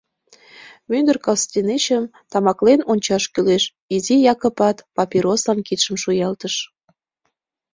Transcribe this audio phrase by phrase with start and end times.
[0.89, 3.63] —Мӱндыр костенечым тамаклен ончаш кӱлеш,—
[3.95, 6.55] изи Якыпат папирослан кидшым шуялтыш.